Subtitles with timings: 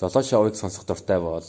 [0.00, 1.44] Золоо шоуыг сонсох дуртай бол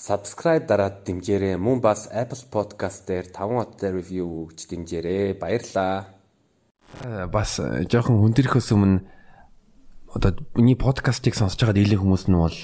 [0.00, 1.60] subscribe дараад дэмжээрэй.
[1.60, 5.36] Мөн бас Apple Podcast дээр 5 хоттой review өгч дэмжээрэй.
[5.36, 6.08] Баярлалаа.
[7.28, 9.04] Бас э, жоохон хүндрихөөс өмнө
[10.16, 12.56] одоо миний подкастыг сонсож байгаа дийлэн хүмүүс нь бол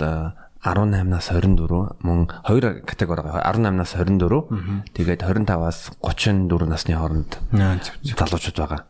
[0.65, 3.45] 18-наас 24 мөн хоёр категори байгаа.
[3.45, 4.89] 18-наас 24.
[4.97, 8.89] Тэгээд 25-аас 34 насны хооронд залуучууд байгаа.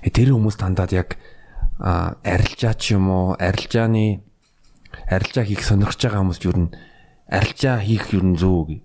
[0.00, 1.20] Э, тэр хүмүүс дандаа яг
[1.76, 4.24] арилжаа ч юм уу, арилжааны
[5.08, 6.66] арилжаа хийх сонирхож байгаа хүмүүс юу н
[7.28, 8.76] арилжаа хийх юу н зүү гэ.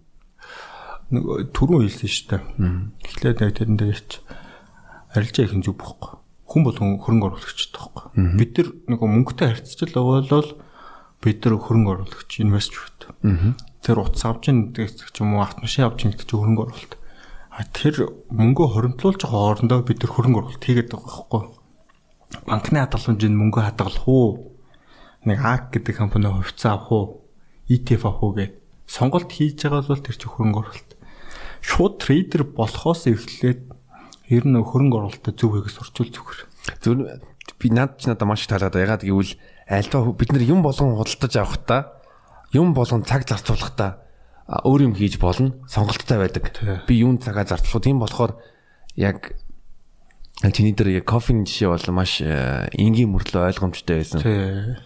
[1.15, 1.23] Нэг
[1.55, 2.41] түрүү хэлсэн шүү дээ.
[3.07, 4.19] Эхлээд яг тэрэн дээр ч
[5.15, 6.11] арилжаа хийх зүг бохгүй.
[6.49, 8.05] Хүн бол хөрөнгө оруулагч таахгүй.
[8.35, 10.49] Бид нар нэг мөнгөтэй харьцаж л бол
[11.21, 12.89] бид нар хөрөнгө оруулагч инвестор.
[13.83, 16.93] Тэр утас авч ийн гэдэг ч юм уу автомашин авч ийн гэдэг чинь хөрөнгө оруулалт.
[17.53, 17.95] А тэр
[18.33, 21.43] мөнгөө хоримтлуулж байгаа хоорондоо бид нар хөрөнгө оруулалт хийгээд байгаа байхгүй.
[22.47, 24.58] Банкны хадгаламжинд мөнгө хадгалах уу?
[25.25, 27.05] Нэг АК гэдэг компани хувьцаа авах уу?
[27.67, 28.53] ETF авах уу гэд
[28.87, 30.91] сонголт хийж байгаа бол тэр чинь хөрөнгө оруулалт.
[31.59, 33.67] Шууд трейдер болохоос эхлээд
[34.31, 36.41] ер нь хөрөнгө оруулалтаа зөв хийгээс орчуул зүгээр.
[36.79, 36.93] Зөв
[37.59, 39.35] би над ч надад маш таалаад ягаад гэвэл
[39.67, 41.99] альва бид нар юм болгон худалдаж авахдаа
[42.55, 44.01] юм болгон цаг зарцуулахдаа
[44.65, 46.49] өөр юм хийж болно сонголттой байдаг.
[46.87, 48.39] Би юунд цагаа зарцуулах тийм болохоор
[48.95, 49.37] яг
[50.41, 54.79] чиний дээр яг кофений жишээ бол маш энгийн мөрлөө ойлгомжтой байсан.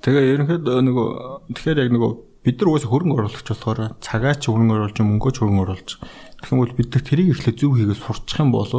[0.00, 1.08] Тэгээ ерөнхийдөө нөгөө
[1.52, 5.36] тэгэхээр яг нөгөө бид нар угаасаа хөрөнгө оруулагч болохоор цагаа ч хөрөнгө оруулж мөнгөө ч
[5.44, 5.90] хөрөнгө оруулж
[6.40, 8.72] тэгэх юм бол бид нар тэрийг ихлэ зөв хийгээд сурчих юм бол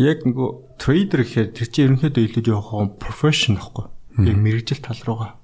[0.00, 0.48] яг нөгөө
[0.80, 3.84] трейдер гэхээр тэр чинь ерөнхийдөө илүү жоохон профешн байхгүй.
[4.26, 5.38] Яг мэрэгжил тал руугаа.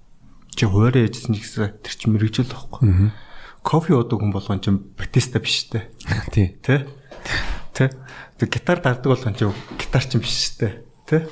[0.50, 3.14] Чи хуурай яжсэн гэсэн тэр чинь мэрэгжил байхгүй.
[3.62, 5.86] Кофе уудаг хүн болгон чинь батиста биш үү?
[6.34, 6.58] Тий.
[6.58, 6.88] Тэ?
[7.76, 7.94] Тэ?
[8.42, 10.82] Гитар дарддаг болгон чинь гитар чинь биш үү?
[11.06, 11.30] Тэ?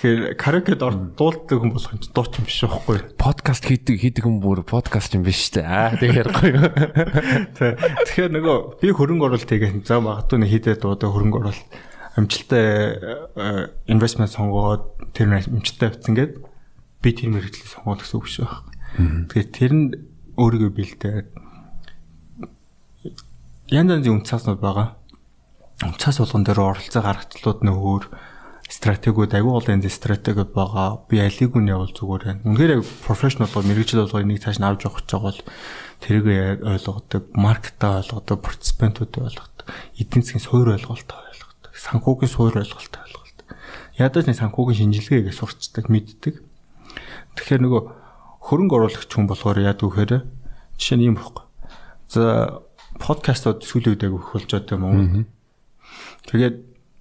[0.00, 3.20] Тэгэхээр караокед дуулдаг хүн болгон чинь дуучин биш байхгүй.
[3.20, 5.60] Подкаст хийдэг хийдэг хүн бүр подкаст юм биш үү?
[5.60, 6.56] Аа тэгэхээр гоё.
[7.60, 7.76] Тэ.
[8.08, 11.68] Тэгэхээр нөгөө би хөрөнгө оруулалт хийгээд за магадгүй хідээ дуудаг хөрөнгө оруулалт
[12.16, 12.96] амжилттай
[13.92, 16.32] инвестмент сонгоод тэр амжилттай авцсан гээд
[17.04, 19.28] би тэр мэрэгчлээ сонгоод гэсэн үг шүү байна.
[19.28, 19.84] Тэгээд тэр нь
[20.40, 21.28] өөрийгөө бэлдээд
[23.68, 24.96] янз янзын үнцаснууд байгаа.
[25.84, 28.04] Үнцас болгон дээр оролцоо гаргачлууд нь өөр
[28.70, 31.02] стратегиуд аягүй гол энэ стратегиуд байгаа.
[31.10, 32.46] Би алиг нь явал зүгээр байна.
[32.46, 35.42] Үнэхээр яг профешнл бол мэрэгжил болгоо энийг цааш нь авч явах гэж байгаа бол
[36.00, 36.26] тэрийг
[36.62, 39.66] ойлгодог, маркетаа ойлгодог, парticipant-уудыг ойлгодог,
[39.98, 41.30] эдийн засгийн суурь ойлголтоо
[41.80, 43.38] санхүүгийн суурь ойлголттой ойлголт.
[43.96, 46.34] Ядаж нэг санхүүгийн шинжилгээгээ сурцдаг, мэддэг.
[47.36, 47.82] Тэгэхээр нөгөө
[48.44, 50.12] хөрөнгө оруулагч хүн болохоор яадаг вэхээр
[50.76, 51.44] жишээ нь юм баггүй.
[52.12, 52.60] За
[53.00, 55.24] подкастууд сүүлийн үед агиох болж байгаа юм уу?
[56.28, 56.56] Тэгээд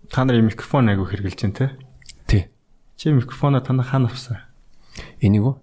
[0.09, 1.67] та нарын микрофон агиох хэрглэж байна те?
[2.27, 2.43] Тий.
[2.97, 4.41] Чи микрофоноо танаа хаана авсан?
[5.21, 5.55] Энийг үү?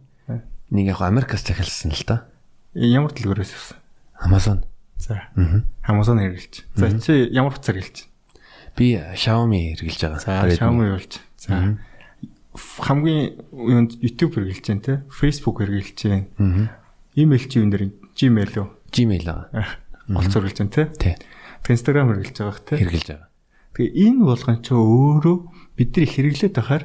[0.70, 2.26] Нэг яг Америкаас захиалсан л да.
[2.74, 3.78] Ямар дэлгүүрээс авсан?
[4.22, 4.64] Amazon.
[4.98, 5.28] За.
[5.86, 6.64] Amazon хэрэглэж.
[6.74, 8.06] За чи ямар хуцаар хэлж?
[8.76, 10.20] Би Xiaomi хэрэглэж байгаа.
[10.22, 11.20] За Xiaomi болж.
[11.38, 11.78] За.
[12.56, 14.94] Хамгийн юунд YouTube хэрэглэж байна те.
[15.10, 16.70] Facebook хэрэглэж байна.
[17.14, 18.66] Имэйл чи юу нэр Gmail үү?
[18.90, 19.78] Gmail аа.
[20.08, 20.84] Олцоор хэрэглэж байна те.
[20.98, 21.14] Тий.
[21.68, 22.74] Instagram хэрэглэж байгаа те.
[22.80, 23.28] Хэрэглэж байгаа.
[23.76, 25.36] Тэгээ энэ болгон ч өөрөө
[25.76, 26.84] бидний хэрэглээд байхаар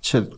[0.00, 0.32] жишээ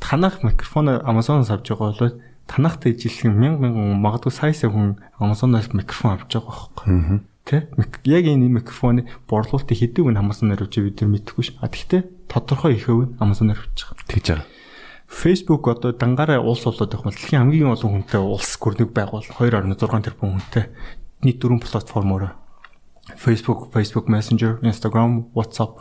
[0.00, 2.16] танах микрофон Amazon-оос авч байгаа бол
[2.48, 7.20] танахтай ижилхэн мянган мянган магадгүй сая сая хүн Amazon-оос микрофон авч байгаа байхгүй.
[7.44, 7.68] Тэ?
[8.08, 11.56] Яг энэ микрофоны борлуулалтыг хэдэг нь Amazon наривч бид нар мэдэхгүй ш.
[11.60, 14.08] А тэгтээ тодорхой их өв нь Amazon наривч байгаа.
[14.08, 14.48] Тэгж байгаа.
[15.08, 19.80] Facebook одоо дангаараа улс болоод байх бол дэлхийн хамгийн олон хүнтэй улс гүрнэг байгуул 2.6
[19.80, 20.64] тэрбум хүнтэй
[21.24, 22.36] нийт дөрвөн платформоор
[23.16, 25.80] Facebook, Facebook Messenger, Instagram, WhatsApp.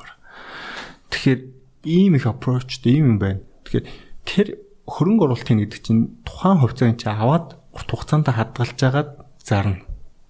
[1.12, 1.40] Тэгэхээр
[1.84, 3.42] ийм их approach ийм юм байна.
[3.66, 3.88] Тэгэхээр
[4.24, 4.48] тэр
[4.88, 9.10] хөрөнгө оруулалтын гэдэг чинь тухайн хувьцааг чи аваад урт хугацаанд хадгалж агаад
[9.44, 9.84] зарна.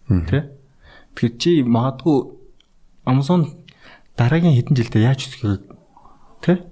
[0.10, 0.50] Тэ?
[1.14, 2.18] Тэгэхээр чи магадгүй
[3.06, 3.66] Amazon
[4.18, 5.64] дараагийн хэдэн жилдээ яаж өсгөхийг
[6.42, 6.66] тэ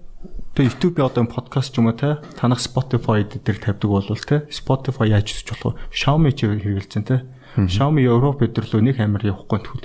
[0.55, 5.11] Тэгээ YouTube одоо подкаст ч юм уу те танах Spotify дээр тавьдаг бол те Spotify
[5.11, 5.91] яаж өсөж болох вэ?
[5.91, 7.27] Xiaomi ч хэрэгэлцэн те.
[7.59, 9.83] Xiaomi Европ өдрлөө нэг амар явахгүй тэгвэл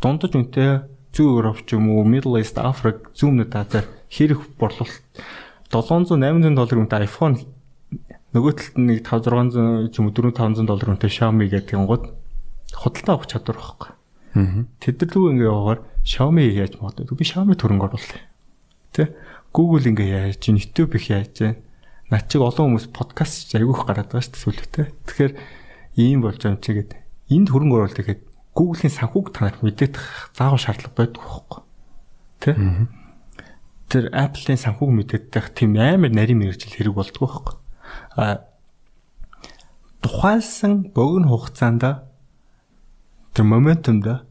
[0.00, 0.84] дундаж үнтэй
[1.16, 5.02] зүүн Европ ч юм уу Middle East, Африк, зүүн Азаар хэрэг борлуулалт
[5.70, 7.38] 700 800 доллар үнэтэй iPhone
[8.30, 11.78] нөгөө талд нь нэг 5 600 ч юм уу 4 500 доллар үнэтэй Xiaomi гэдэг
[11.82, 12.14] гот
[12.74, 13.90] худалдаа авах чадвар байхгүй.
[14.38, 14.62] Аа.
[14.78, 18.22] Тэд нар лүү ингээ яваагаар Xiaomi яаж магадгүй би Xiaomi төрөнгө оруулах.
[18.94, 19.10] Тэ?
[19.50, 21.58] Google ингээ яаж чинь YouTube их яаж чинь
[22.06, 24.82] над чиг олон хүмүүс подкаст айгүйх гараад байгаа шүү дээ сүлэтэ.
[25.10, 25.32] Тэгэхээр
[25.98, 26.94] ийм болж юм чигээд
[27.34, 28.20] энд хөрөнгө оруулалт гэхэд
[28.60, 29.96] Google-ийн санхүүг танаар мэдээд
[30.36, 31.60] заавал шаардлага байдаг байхгүй.
[32.44, 32.52] Тэ?
[33.88, 37.56] Тэр Apple-ийн санхүүг мэдээд байх тийм амар нарийн мэрэгжил хэрэг болдгоо байхгүй.
[38.20, 38.44] А
[40.04, 42.04] тухайлсан богино хугацаанд
[43.32, 44.28] тэр моментумда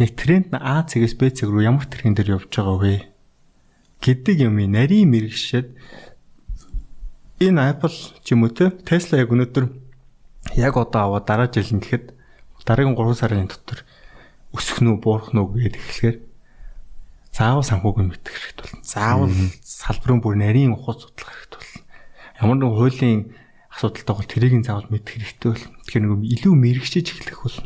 [0.00, 2.96] яг тренд нь А цэгээс Б цэг рүү ямар тэрхэн дээр явж байгаа вэ
[4.00, 5.68] гэдэг юм нарийн мэрэгшээд
[7.42, 9.66] энэ Apple ч юм уу те Tesla яг өнөөдөр
[10.54, 12.14] яг одоо аваа дараа жил нь гэхэд
[12.66, 13.84] дараагийн 3 сарын дотор
[14.54, 16.16] өсөх нь буурах нь гэдэг эхлэхээр
[17.32, 18.82] заавал санхүүг нь мэдэх хэрэгтэй болно.
[18.82, 19.32] Заавал
[19.62, 21.82] салбарын бүр нарийн ухац судлах хэрэгтэй болно.
[22.40, 23.20] Ямар нэгэн хуулийн
[23.70, 25.76] асуудалтай бол тэрийг нь заавал мэдэх хэрэгтэй болно.
[25.86, 27.58] Тэгэхээр нэг илүү мэрэгчиж эхлэх бол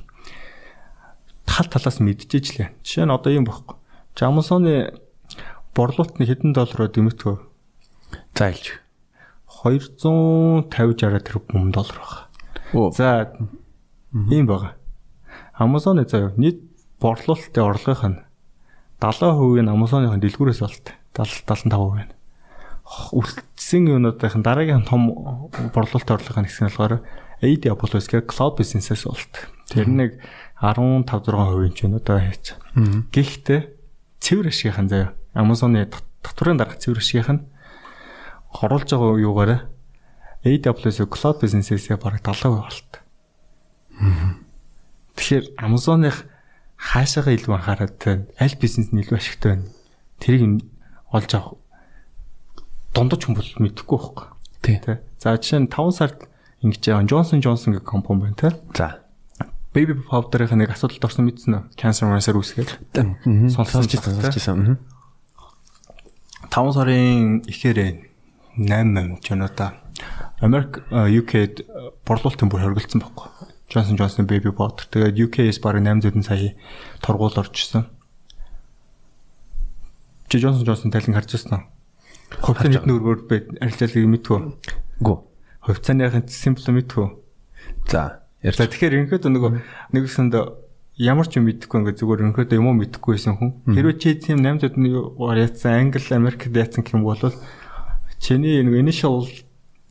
[1.48, 2.68] тал талаас мэдчихэж лээ.
[2.84, 3.76] Жишээ нь одоо юм бохгүй.
[4.20, 4.92] Amazon-ы
[5.72, 7.40] борлуулалт нь хэдэн доллараар дэмэгдэв?
[8.36, 8.76] За илж.
[9.62, 12.92] 250 60 тэрбум доллар байна.
[12.92, 13.32] За
[14.12, 14.76] ийм байгаа.
[15.58, 16.60] Amazon-ы заяа нийт
[17.00, 18.18] борлуулалтын орлогынх нь
[19.02, 20.94] 70% нь Amazon-ын дэлгүүрээс олт.
[21.12, 22.14] 70 75% байна.
[23.12, 25.10] Үлдсэн юунуудын дараагийн том
[25.74, 27.02] борлуулалтын орлогын хэсэг нь болохоор
[27.42, 29.50] AWS гэх cloud business-ээс олт.
[29.68, 30.22] Тэр нэг
[30.62, 32.54] 15 6% ч юм одоо хийж.
[33.10, 33.60] Гэхдээ
[34.22, 35.90] цэвэр ашигийнхан заяа Amazon-ы
[36.22, 37.42] татварын дарга цэвэр ашигийнх нь
[38.62, 39.60] оруулж байгаа юугаараа
[40.46, 43.01] AWS cloud business-ээс бараг 70% болт.
[45.22, 46.26] Тэгэхээр Amazon-ых
[46.74, 48.26] хаашаага илүү анхаарат байна.
[48.42, 49.70] Аль бизнес нь илүү ашигтай байна.
[50.18, 50.66] Тэрийг
[51.14, 51.62] олж авах
[52.90, 54.26] дундаж бол мэдэхгүй байхгүй.
[54.66, 54.82] Тий.
[55.22, 56.26] За жишээ нь 5 сард
[56.66, 58.50] ингэж байгаа Johnson Johnson гэх компани байна те.
[58.74, 58.98] За.
[59.70, 61.62] Baby powder-ийн нэг асуудалд орсон мэдсэн үү?
[61.78, 62.70] Cancer cancer үүсгээд.
[63.54, 64.82] Сонсож байсан.
[66.50, 68.10] 5 сарын ихээрээ
[68.58, 69.78] 8 жоноота
[70.42, 71.62] Америк UK-д
[72.04, 73.51] борлуулалтын бүр хоригдсан байхгүй.
[73.72, 74.84] Johnson Johnson Baby Powder.
[74.92, 76.52] Тэгээд UK-с бараг 800 сая
[77.00, 77.88] торгуул орчихсон.
[80.28, 81.64] Чи Johnson Johnson тайлан харж байсан уу?
[82.44, 83.36] Хувьцааны хэдэн өргөөр бэ?
[83.64, 84.38] Арилжаалыг мэдвүү?
[85.00, 85.14] Гү.
[85.64, 87.06] Хувьцааныхын симпл мэдвүү?
[87.88, 88.20] За.
[88.44, 88.68] Ярьлаа.
[88.68, 89.50] Тэгэхээр ерөнхийдөө нөгөө
[89.96, 90.34] нэгэсэнд
[91.00, 93.50] ямар ч юм мэдэхгүй ингээд зүгээр ерөнхийдөө юм уу мэдэхгүй байсан хүн.
[93.72, 97.22] Хэрвээ чи тийм 800-аар яатсан Англи, Америкт яатсан юм бол
[98.20, 99.24] чиний нэг initial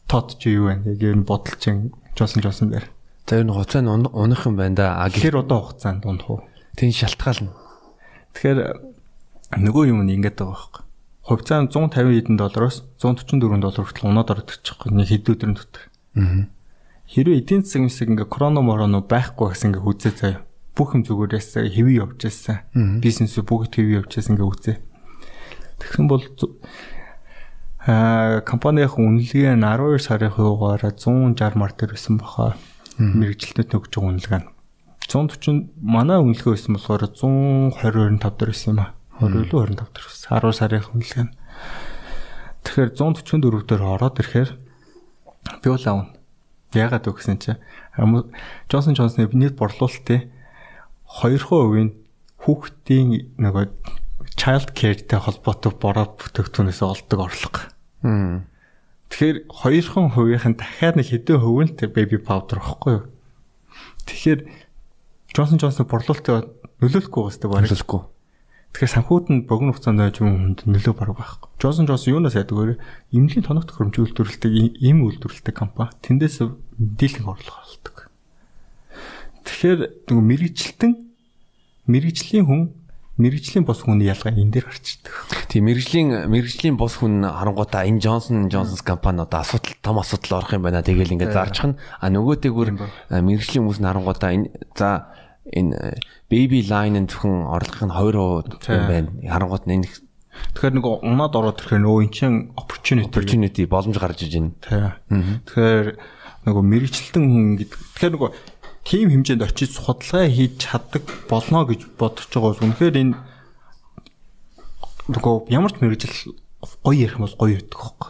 [0.06, 0.86] thought чи юу вэ?
[0.86, 2.86] Яг энэ бодол чин Johnson Johnson дээр.
[3.32, 4.88] За энэ хуцаа нь унах юм байна да.
[5.00, 6.44] А гэхэр одоо хугацаанд унах уу?
[6.76, 7.56] Тин шалтгаална.
[8.36, 8.60] Тэгэхээр
[9.56, 10.92] нөгөө юм нь ингэж байгаа байхгүй
[11.22, 15.88] хувьцаа нь 150 хэдэн доллароос 144 доллар хүртэл унаад ордог чихгүй нэг хэд өдрийн дотор.
[16.18, 16.50] Аа.
[17.08, 20.42] Хэрвээ эдийн засаг юмсыг ингээ кроно мороно байхгүй гэсэн ингээ үзээ заяа.
[20.74, 22.66] Бүх юм зүгээрээс хэвээ явж байсан.
[23.00, 24.78] Бизнес бүгд хэвээ явж байсан ингээ үзээ.
[25.80, 26.26] Тэгсэн бол
[27.86, 32.58] аа компанийн үнэлгээ нь 12 сарын хуваараа 160 мар дээр байсан баха.
[33.02, 34.50] Мэргэжилтэд өгч байгаа үнэлгээ нь.
[35.10, 38.92] 140 манай үнэлгээ байсан болохоор 120 25 дээр байсан юм аа.
[39.20, 40.30] 20 илүү 25 дээр байсан.
[40.38, 41.34] 10 сарын хүнлэг нь.
[42.64, 44.52] Тэгэхээр 144 дээр ороод ирэхээр
[45.62, 46.14] би бол аавна.
[46.72, 47.60] Яагаад вэ гэсэн чинь
[48.70, 50.32] Johnson Johnson-ы нийт борлуулалтын
[51.20, 51.92] 2% нь
[52.40, 53.66] хүүхдийн нөгөө
[54.40, 57.60] child care-тэй холбоотой бороо бүтээгдэхүүнээс олдог орлого.
[59.12, 63.04] Тэгэхээр 2хан хувийнх нь дахиад нэг хэдэн хувь нь baby powder واخгүй юу?
[64.08, 64.40] Тэгэхээр
[65.36, 66.48] Johnson Johnson борлуулалтыг
[66.80, 67.68] нөлөөлөхгүй гэсэн үг байна.
[67.68, 68.02] Нөлөөлөхгүй.
[68.72, 71.50] Тэгэхээр санхүүд нь богино хугацаанд байж юм хүнд нөлөө бараг байхгүй.
[71.60, 72.80] Johnson Johnson юунаас яадаг вэ?
[73.12, 75.92] Имлийн тоног төхөөрөмж үйлдвэрлэдэг им үйлдвэрлэдэг компани.
[76.00, 76.40] Тэндээс
[76.80, 78.08] мэдээлэл орлого олдог.
[79.44, 80.94] Тэгэхээр нөгөө мэрэгчлэн
[81.92, 82.62] мэрэгжлийн хүн
[83.22, 85.14] мэрэгжлийн бос хүний ялгаа энэ дээр гарч ирдэг.
[85.48, 90.54] Тийм мэрэгжлийн мэрэгжлийн бос хүн харангуудаа энэ Johnson Johnson компани одоо асуудал том асуудал орох
[90.58, 90.82] юм байна.
[90.82, 91.78] Тэгээл ингээд зарчих нь.
[91.78, 92.70] А нөгөө дээгүүр
[93.14, 95.14] мэрэгжлийн хүмүүс нь харангуудаа энэ за
[95.46, 95.98] энэ
[96.30, 99.10] baby line нь зөвхөн орлогын 2% юм байна.
[99.30, 99.86] Харангуут нь
[100.32, 104.52] Тэгэхээр нэг унаад ороод ирэхээр нөгөө эн чин opportunity opportunity боломж гарч иж байна.
[104.64, 104.80] Тий.
[105.48, 105.88] Тэгэхээр
[106.48, 107.78] нөгөө мэрэгчлэн хүн гэдэг.
[107.78, 108.32] Тэгэхээр нөгөө
[108.88, 112.62] тим хэмжээнд очиж судалгаа хийж чаддаг болно гэж бодож байгаа.
[112.66, 113.16] Үнэхээр энэ
[115.12, 116.38] нөгөө ямар ч мэрэгжил
[116.86, 118.04] гоё ярих бол гоё өгдөг хөөх.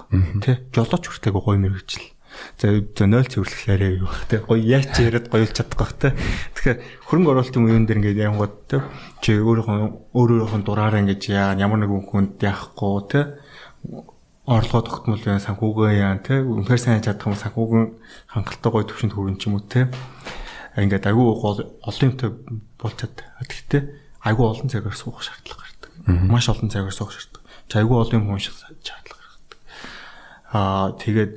[0.43, 0.63] Тэ.
[0.75, 2.11] Жолооч хүртэл гоё мэрэгжил
[2.57, 6.15] За за 0 цэвэрлэхлээрээ юу бах те гоё яач яриад гоёлж чадах те
[6.55, 8.77] тэгэхээр хөрөнгө оруулалтын үеийн дээр ингээд янгууд те
[9.19, 13.19] чи өөрийнхөө өөрөөрөө дураараа ингээд яа ямар нэг хүнд яахгүй те
[14.47, 17.85] орлогоо тогтмол яа санхүүгээ яа те үнэхээр сайн чадах юм санхүүгэн
[18.31, 19.91] хангалттай гоё төвшөнд хүрэн ч юм уу те
[20.77, 21.27] ингээд агүй
[21.83, 22.29] олон юмтай
[22.79, 23.23] болж чад.
[23.43, 23.81] Гэхдээ
[24.23, 25.91] агүй олон цагаар суух шаардлага гардаг.
[26.31, 27.43] Маш олон цагаар суух шаардлага.
[27.67, 29.59] Чи агүй олон юм унших шаардлага гардаг.
[30.55, 31.33] Аа тэгээд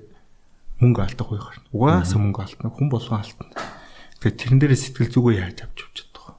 [0.78, 1.66] мөнгө алдах уу гарна.
[1.74, 2.70] Угаасаа мөнгө алдна.
[2.70, 3.46] Хүн болгон алдна.
[4.22, 6.34] Тэгээ тэрэн дээрээ сэтгэл зүгөө яаж авч явж чадах вэ?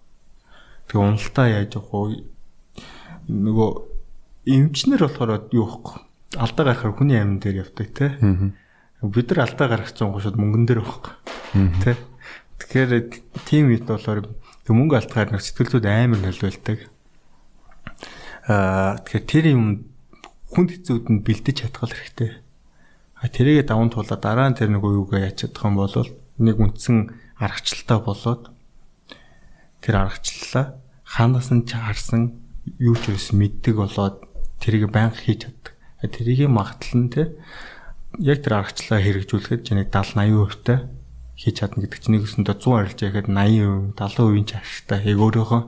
[0.88, 2.24] Тэгээ уналтаа яаж явах вэ?
[3.28, 3.70] Нөгөө
[4.46, 6.06] эмчнэр болохоор юу вэ?
[6.40, 8.18] Алдаа гарахаар хүний амин дээр явдаг те.
[9.04, 11.14] Бид нар алдаа гарах чинь гоо шууд мөнгөн дээр байхгүй.
[11.84, 11.96] Тэ.
[12.60, 12.92] Тэгэхээр
[13.44, 14.32] тим үед болохоор
[14.72, 16.80] мөнгө алдахаар нэг сэтгэл зүйд амар нөлөөлдөг.
[18.48, 19.92] Аа тэгэхээр тэр юм
[20.56, 22.32] хүнд хэцүүд нь бэлдэж чадхал хэрэгтэй.
[23.20, 25.94] А тэрийгэ даван туулаа дараа нь тэр нэг үеүгээ яач чадах юм бол
[26.40, 26.98] нэг үндсэн
[27.38, 28.44] аргачлалтаа болоод
[29.84, 32.40] тэр аргачлалаа хаанаас нь ч харсан
[32.80, 34.24] юу ч байсан мэддэг болоод
[34.64, 35.74] тэрийг байнга хийж чаддаг.
[36.06, 37.36] Тэрийг магтал нь те
[38.20, 40.76] яг тэр аргачлалаа хэрэгжүүлэхэд нэг 70 80% та
[41.36, 45.00] хийж чадна гэдэг чинь нэгсэндээ 100 арилж яхад 80%, 70% ч ашигтай.
[45.04, 45.62] Яг өөрөөхөө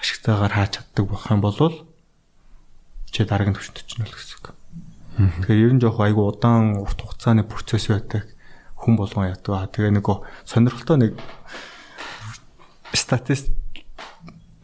[0.00, 1.56] ашигтайгаар хаач чаддаг байх юм бол
[3.08, 4.46] чи дараагийн төвчөнд чинь л гэсэн үг.
[5.20, 8.28] Тэгэхээр ер нь жоох айгу удаан урт хугацааны процесс байдаг
[8.80, 9.68] хүн болгон ядгаа.
[9.68, 10.16] Тэгээ нөгөө
[10.48, 11.12] сонирхолтой нэг
[12.96, 13.52] статист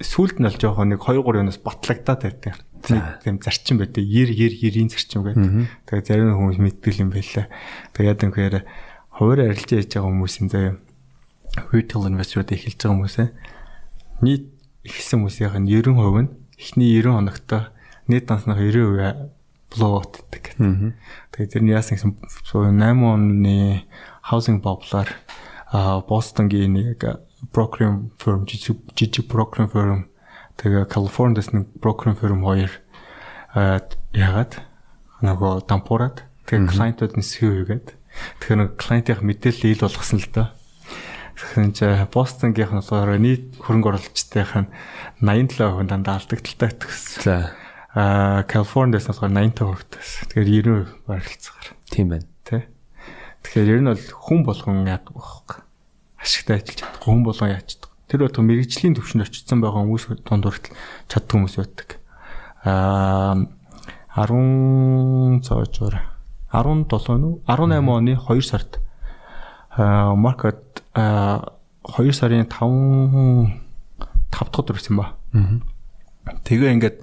[0.00, 2.57] сүлд нь л жоох нэг 2 3 юунаас батлагдаад байдаг.
[2.87, 4.05] Тийм зарчим байдаг.
[4.05, 5.50] 90 90 90-ийн зарчим гэдэг.
[5.90, 7.49] Тэгээ зарим хүмүүс мэддэг юм байлаа.
[7.93, 8.57] Тэгээ яадан гэхээр
[9.16, 10.75] хуваар арилж яаж байгаа хүмүүсийн заяа
[11.73, 13.28] retail investor-ууд эхэлж байгаа хүмүүсээ
[14.20, 14.44] нийт
[14.85, 16.30] эхэлсэн хүмүүсийнх нь 90% нь
[16.61, 17.62] эхний 90 хоногтой
[18.12, 19.32] нийт дансных 90%
[19.73, 20.44] blowout гэдэг.
[21.32, 22.12] Тэгээ тэр нь яасан гэсэн
[22.44, 23.88] 8 оны
[24.28, 25.11] housing bubble-аар
[26.06, 27.00] Бостонгийн нэг
[27.52, 30.06] brokering firm жижиг brokering firm
[30.61, 32.70] тэгээ Калифорниас нэг brokering firm хоёр
[34.14, 34.62] яагаад?
[35.25, 37.96] Нөгөө дампуураад тэгээ клиентууд нь сүү хийгээд
[38.40, 40.49] тэгэхээр клиентийн мэдээлэл ил болгосон л доо.
[41.37, 44.73] Тэгэхээр чи Бостонгийнх нь болохоор нийт хөрөнгө оруулагчдынх нь
[45.20, 47.20] 87% дандаа алдагдaltaй төгссөн.
[47.20, 47.52] За.
[47.92, 50.25] Аа Калифорниас болохоор 80% төгссөн.
[50.32, 50.49] Тэгэхээр
[51.04, 51.66] 90% барилцгаар.
[51.92, 52.28] Тийм байна.
[52.40, 52.64] Тэ.
[53.44, 55.61] Тэгэхээр ер нь бол хүн болгон яадаг байхгүй.
[56.16, 57.04] Ашигтай ажиллаж чаддаг.
[57.04, 57.90] Хүн болгон яачдаг.
[58.08, 60.73] Тэр бол мэрэгжлийн төвшөнд очсон байгаа хүмүүс дунд хүртэл
[61.04, 61.88] чаддаг хүмүүс байдаг.
[62.64, 63.44] Аа
[64.16, 66.15] 10 цаочор
[66.56, 68.80] 17 нү 18 оны 2 сард
[69.76, 73.52] аа маркет 2 сарын 5
[74.32, 75.16] 5 дахь өдөр байсан ба.
[76.44, 76.98] Тэгээ ингээд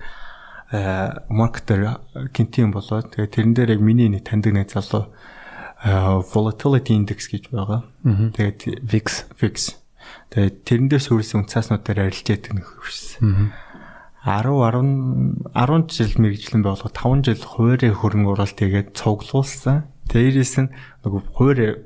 [1.29, 2.01] маркетер
[2.33, 5.13] гинтийн болоод тэгээ тэрэн дээр яг миний нэг таньдаг нэг залуу
[6.33, 7.85] volatility index гэж байгаа.
[8.33, 9.07] Тэгээд VIX
[9.37, 9.55] VIX.
[10.33, 13.53] Тэгээд тэрэн дээр суурилсан үнцааснуудаар арилж яадаг нэг хөрсөн.
[14.23, 19.83] 10 10 10 жил мэрэгчлэн байгуулга 5 жил хуурай хөрөнгө оруулалт хийгээд цуглуулсан.
[20.07, 20.71] Дээрээс нь
[21.03, 21.83] нөгөө хуурай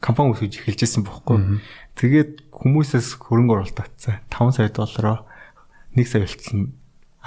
[0.00, 1.60] компани үүсгэж эхэлжсэн бохоггүй.
[2.00, 4.24] Тэгээд хүмүүсээс хөрөнгө оруулалт татсан.
[4.32, 5.28] 5 сая доллароо
[5.92, 6.72] 1 сая болтол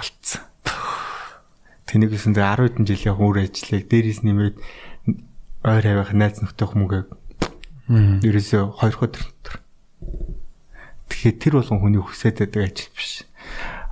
[0.02, 0.42] алдсан.
[1.86, 4.58] Тэнийгээс нь 10 хэдэн жилийн өөр ажлыг дээрээс нэмээд
[5.62, 7.02] ойр авих найз нөхдөй хүмүүгээ
[8.26, 9.54] ерөөсөө 2 өдөр.
[11.06, 13.22] Тэгэхээр тэр болгон хүний хүсээд байдаг ажил биш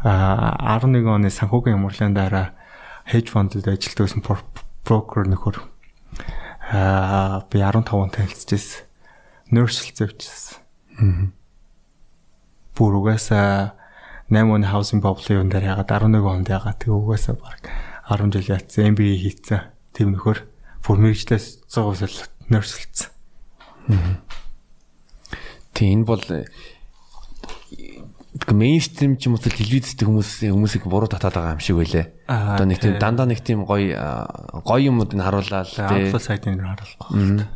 [0.02, 2.54] 11 оны санхүүгийн ямарлын дараа
[3.06, 4.22] hedge fund-д ажилладаг гэсэн
[4.82, 5.62] брокер нөхөр
[6.72, 8.86] а би 15 он танилцчихсэн.
[9.52, 11.32] Nurse зэвчсэн.
[12.74, 13.76] Бүр угаасаа
[14.32, 17.60] 8 оны housing bubble-ын дээр ягаад 11 онд ягаад тэг угаасаа баг
[18.08, 19.68] 10 жил яатсан MBA хийцэн.
[19.92, 20.48] Тэм нөхөр
[20.80, 22.18] бүр мэрэгчлээс 100% л
[22.48, 23.12] nurse-лцсэн.
[25.76, 26.48] Тийм энэ бол тэгээ
[28.50, 32.06] мейнстрим ч юм уу телевизтэй хүмүүс хүмүүсийг буруу татаад байгаа юм шиг байлээ.
[32.26, 33.94] Одоо нэг тийм дандаа нэг тийм гоё
[34.66, 36.10] гоё юмуд нь харууллаа л тий.
[36.10, 37.46] Сайтын дээр харуулах.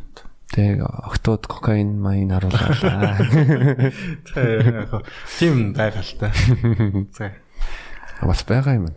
[0.47, 3.19] Тэг октод кокаин майн харууллаа.
[5.39, 5.91] Тийм та.
[5.91, 7.35] За.
[8.21, 8.87] Бас байгаа юм.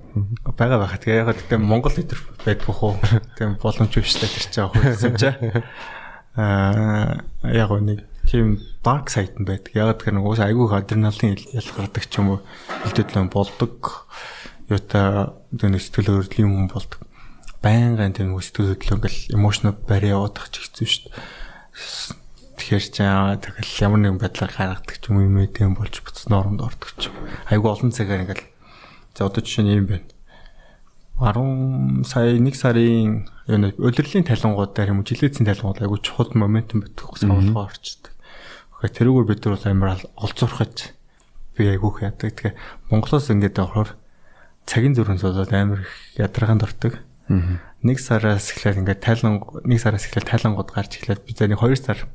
[0.56, 0.96] Бага.
[0.96, 2.94] Тэгээ яг гэдэг Монгол лидер байдгүй хөө.
[3.36, 5.28] Тийм боломж биш л тэр чинь хөөсөн чи.
[6.40, 9.74] Аа яг нэг тийм dark side нь байдаг.
[9.74, 12.40] Яг тэр нэг уус айгүй адреналин ялгардаг ч юм уу
[12.86, 14.06] хилдэдлэн болдог.
[14.70, 17.02] Юута тэр сэтгэл хөдлөлийн юм болдог.
[17.58, 21.18] Байнгын тийм сэтгэл хөдлөл ингээл emotional барь яваадах ч хэцүү шүү дээ.
[22.54, 26.90] Тэгэхээр ч тэгэл ямар нэгэн байдлаар гаргадаг ч юм юм эдэм болж буц нормд ордог
[27.02, 27.10] ч.
[27.50, 28.46] Айгүй олон цагаар ингээл
[29.18, 30.06] за одоо жишээ нь юм байна.
[31.20, 37.12] 10 сая 1 сарын юу удирдлийн талангууд дээр юм жилээцийн талангууд айгүй чухал моментум байдаг
[37.18, 38.12] савлгаа орчдөг.
[38.80, 40.96] Тэгэхээр тэрүүгээр бид нар бол амар олзуурхаж
[41.52, 42.32] би айгүйх яадаг.
[42.32, 42.56] Тэгэхээр
[42.88, 43.92] Монголоос ингээд орохоор
[44.64, 46.96] цагийн зүрхэн суулаад амар их ядаргаанд ортог.
[47.84, 52.08] Нэг сараас эхлээд ингээд тайлан нэг сараас эхлээд тайлангууд гарч эхлээд би нэг 2 сар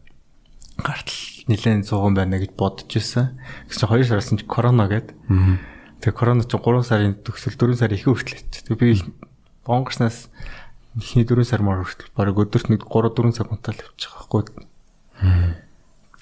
[0.82, 3.38] гартал нилээн 100 байна гэж бодож ирсэн.
[3.70, 5.14] Гэсэн чинь 2 сараас нь корона гээд.
[6.02, 8.66] Тэгээ корона чинь 3 сарын төгсөл 4 сар их хүртлээч.
[8.66, 9.06] Тэгээ би
[9.70, 10.34] бонгорснаас
[10.98, 14.50] эхний 4 сар мөр хүртэл бараг өдөрт нэг 3 4 цаг унтаал явчих байхгүй.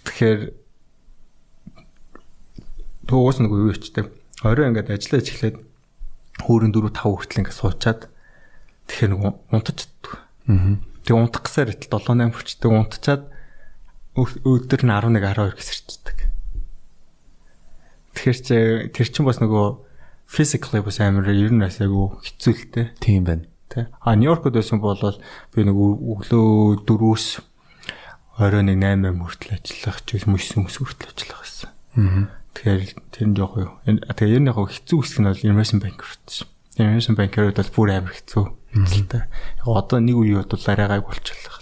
[0.03, 0.41] Тэгэхээр
[3.07, 4.11] туугаас нэг юу ичдэг.
[4.43, 5.57] Орой ингээд ажиллаж эхлээд
[6.43, 8.01] хөөрөн 4 5 хүртэл ингээд суучаад
[8.87, 10.11] тэгэхээр нэг унтаж чаддаг.
[10.49, 10.79] Аа.
[11.03, 13.23] Тэгээ унтах гэсээр итэл 7 8 хүрчдэг унтчаад
[14.15, 16.17] өдөр нь 11 12 гэсэрчдэг.
[18.13, 18.57] Тэгэхээр чи
[18.93, 19.67] тэр чинь бас нөгөө
[20.29, 22.87] physically бас амар ер нь бас айгу хэцүү л дээ.
[23.01, 23.45] Тийм байна.
[23.69, 23.89] Тэ.
[24.01, 27.25] А Нью-Йоркод байсан бол би нэг өглөө 4-өөс
[28.37, 31.69] оройн 8 хүртэл ажиллах ч уу 9 хүртэл ажиллах гэсэн.
[32.53, 32.81] Тэгэхээр
[33.13, 33.71] тэр нь жоох юу.
[33.85, 36.49] Тэгээ ер нь яг хэцүү хэсэг нь бол investment banker шүү.
[36.81, 38.45] Investment banker бол бүр амар хэцүү.
[38.73, 39.23] Хэцэлтэй.
[39.61, 41.52] Яг одоо нэг үе бодвол арай гайг болчихлоо.